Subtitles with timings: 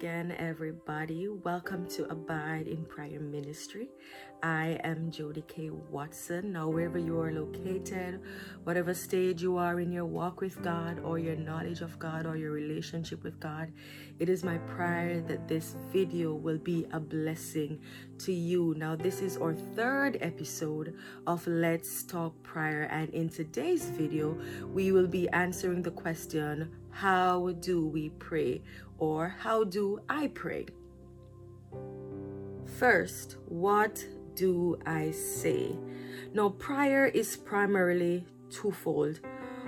[0.00, 1.28] everybody.
[1.28, 3.90] Welcome to Abide in Prayer Ministry.
[4.42, 5.68] I am Jody K.
[5.68, 6.52] Watson.
[6.52, 8.22] Now, wherever you are located,
[8.64, 12.38] whatever stage you are in your walk with God, or your knowledge of God, or
[12.38, 13.70] your relationship with God,
[14.18, 17.78] it is my prayer that this video will be a blessing
[18.20, 18.74] to you.
[18.78, 20.94] Now, this is our third episode
[21.26, 24.38] of Let's Talk Prayer, and in today's video,
[24.72, 28.62] we will be answering the question How do we pray?
[28.98, 30.66] or How do I pray?
[32.78, 35.76] First, what do I say?
[36.32, 39.20] Now, prayer is primarily twofold.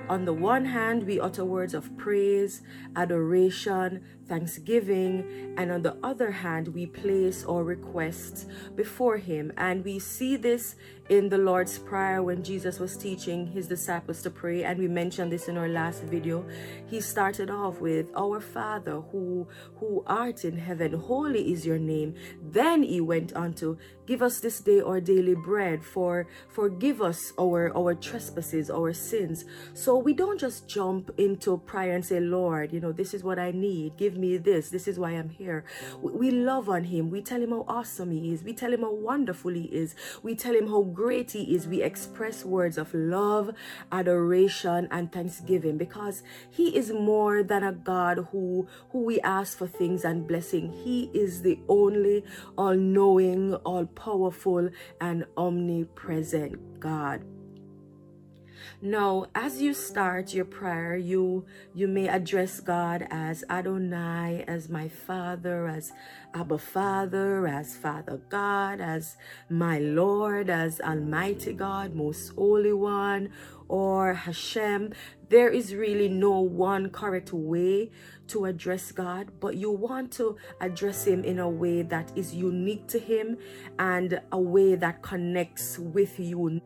[0.09, 2.60] On the one hand, we utter words of praise,
[2.95, 9.50] adoration, thanksgiving, and on the other hand, we place our requests before Him.
[9.56, 10.77] And we see this
[11.08, 14.64] in the Lord's Prayer when Jesus was teaching His disciples to pray.
[14.64, 16.44] And we mentioned this in our last video.
[16.86, 22.14] He started off with, Our Father who, who art in heaven, holy is your name.
[22.42, 27.32] Then He went on to, Give us this day our daily bread, for forgive us
[27.41, 29.47] our, our trespasses, our sins.
[29.72, 33.38] So we don't just jump into prayer and say, Lord, you know, this is what
[33.38, 33.97] I need.
[33.97, 34.69] Give me this.
[34.69, 35.64] This is why I'm here.
[36.02, 37.08] We love on him.
[37.10, 38.42] We tell him how awesome he is.
[38.42, 39.94] We tell him how wonderful he is.
[40.22, 41.67] We tell him how great he is.
[41.67, 43.50] We express words of love,
[43.91, 49.67] adoration, and thanksgiving because he is more than a God who, who we ask for
[49.67, 50.72] things and blessing.
[50.72, 52.25] He is the only
[52.56, 57.33] all knowing, all powerful, and omnipresent God.
[58.82, 64.88] Now, as you start your prayer, you you may address God as Adonai, as my
[64.88, 65.92] Father, as
[66.34, 69.16] Abba Father, as Father God, as
[69.48, 73.30] my Lord, as Almighty God, Most Holy One,
[73.68, 74.92] or Hashem.
[75.28, 77.91] There is really no one correct way
[78.28, 82.86] to address God, but you want to address Him in a way that is unique
[82.88, 83.38] to Him
[83.78, 86.60] and a way that connects with you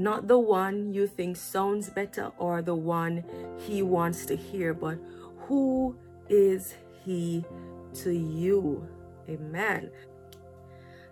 [0.00, 3.22] not the one you think sounds better or the one
[3.58, 4.98] he wants to hear, but
[5.46, 5.94] who
[6.28, 6.74] is
[7.04, 7.44] he
[7.94, 8.88] to you?
[9.28, 9.90] Amen.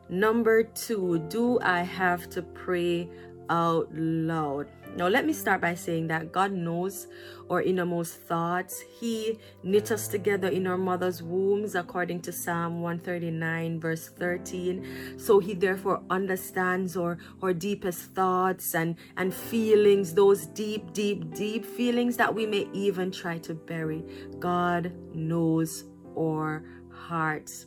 [0.08, 3.10] Number two, do I have to pray
[3.50, 4.68] out loud?
[4.96, 7.06] Now, let me start by saying that God knows
[7.48, 8.80] our innermost thoughts.
[8.80, 15.18] He knit us together in our mother's wombs, according to Psalm 139, verse 13.
[15.18, 21.64] So He therefore understands our, our deepest thoughts and, and feelings, those deep, deep, deep
[21.64, 24.02] feelings that we may even try to bury.
[24.40, 25.84] God knows
[26.18, 27.66] our hearts.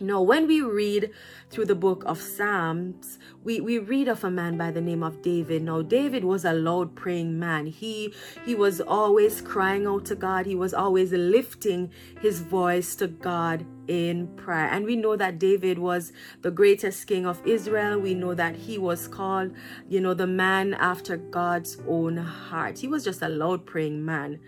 [0.00, 1.10] Now, when we read
[1.50, 5.22] through the book of Psalms, we, we read of a man by the name of
[5.22, 5.62] David.
[5.62, 7.66] Now, David was a loud praying man.
[7.66, 8.12] He
[8.44, 10.46] he was always crying out to God.
[10.46, 14.66] He was always lifting his voice to God in prayer.
[14.66, 16.12] And we know that David was
[16.42, 18.00] the greatest king of Israel.
[18.00, 19.52] We know that he was called,
[19.88, 22.78] you know, the man after God's own heart.
[22.78, 24.40] He was just a loud praying man.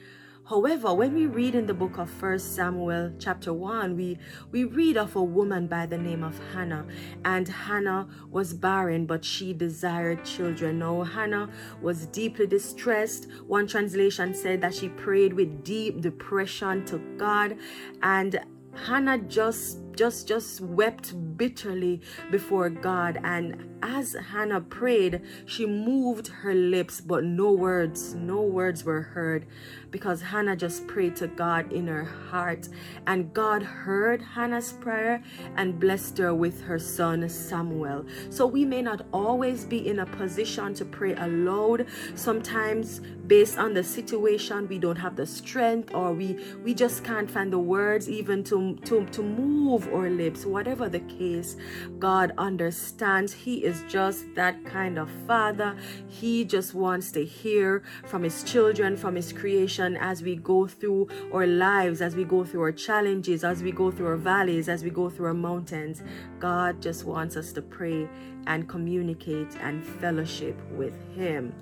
[0.48, 4.16] However, when we read in the book of First Samuel chapter 1, we,
[4.52, 6.86] we read of a woman by the name of Hannah.
[7.24, 10.78] And Hannah was barren, but she desired children.
[10.78, 11.50] Now, Hannah
[11.82, 13.26] was deeply distressed.
[13.48, 17.56] One translation said that she prayed with deep depression to God.
[18.00, 18.38] And
[18.72, 23.18] Hannah just just just wept bitterly before God.
[23.24, 29.46] And as Hannah prayed she moved her lips but no words no words were heard
[29.90, 32.68] because Hannah just prayed to God in her heart.
[33.06, 35.22] And God heard Hannah's prayer
[35.56, 38.04] and blessed her with her son Samuel.
[38.30, 41.86] So we may not always be in a position to pray aloud.
[42.14, 47.30] Sometimes based on the situation we don't have the strength or we we just can't
[47.30, 51.56] find the words even to to, to move or lips, whatever the case,
[51.98, 53.32] God understands.
[53.32, 55.76] He is just that kind of father.
[56.08, 61.08] He just wants to hear from his children, from his creation as we go through
[61.32, 64.82] our lives, as we go through our challenges, as we go through our valleys, as
[64.82, 66.02] we go through our mountains.
[66.38, 68.08] God just wants us to pray
[68.46, 71.54] and communicate and fellowship with him.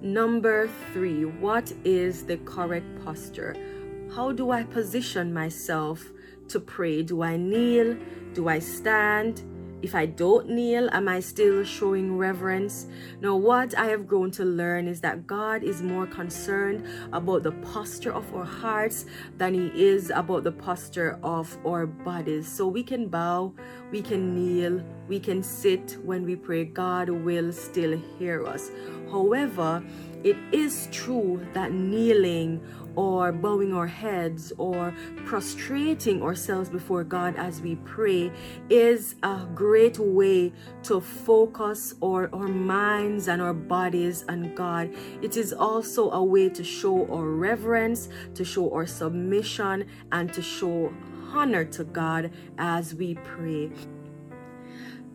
[0.00, 3.56] Number three, what is the correct posture?
[4.14, 6.10] How do I position myself
[6.48, 7.02] to pray?
[7.02, 7.96] Do I kneel?
[8.34, 9.42] Do I stand?
[9.86, 12.88] If I don't kneel, am I still showing reverence?
[13.20, 17.52] Now, what I have grown to learn is that God is more concerned about the
[17.52, 19.06] posture of our hearts
[19.38, 22.48] than He is about the posture of our bodies.
[22.48, 23.54] So we can bow,
[23.92, 26.64] we can kneel, we can sit when we pray.
[26.64, 28.72] God will still hear us.
[29.12, 29.84] However,
[30.24, 32.60] it is true that kneeling
[32.96, 34.92] or bowing our heads or
[35.26, 38.32] prostrating ourselves before God as we pray
[38.70, 40.50] is a great way
[40.82, 44.88] to focus our, our minds and our bodies on God.
[45.20, 50.40] It is also a way to show our reverence, to show our submission, and to
[50.40, 50.90] show
[51.30, 53.70] honor to God as we pray.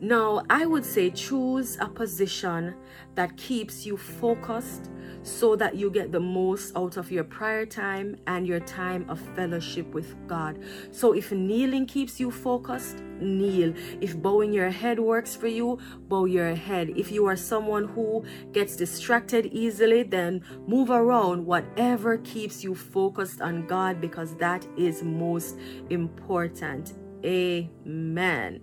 [0.03, 2.73] Now, I would say choose a position
[3.13, 4.89] that keeps you focused
[5.21, 9.19] so that you get the most out of your prayer time and your time of
[9.35, 10.57] fellowship with God.
[10.89, 13.75] So, if kneeling keeps you focused, kneel.
[14.01, 15.77] If bowing your head works for you,
[16.07, 16.89] bow your head.
[16.95, 21.45] If you are someone who gets distracted easily, then move around.
[21.45, 25.59] Whatever keeps you focused on God, because that is most
[25.91, 26.95] important.
[27.23, 28.61] Amen.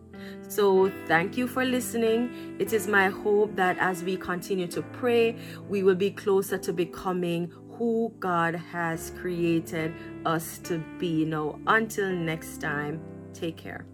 [0.49, 2.57] So, thank you for listening.
[2.59, 5.37] It is my hope that as we continue to pray,
[5.69, 9.95] we will be closer to becoming who God has created
[10.27, 11.25] us to be.
[11.25, 13.01] Now, until next time,
[13.33, 13.87] take care.